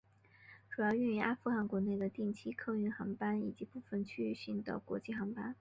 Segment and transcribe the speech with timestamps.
[0.71, 5.49] 主要运营阿富汗国内的定期客运航班以及部分区域性国际航班业务。